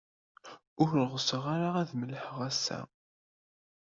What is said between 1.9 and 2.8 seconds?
mahleɣ ass-a.